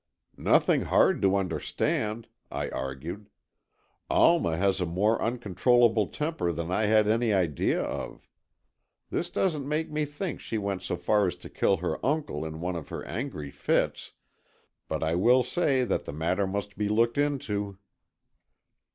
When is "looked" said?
16.89-17.19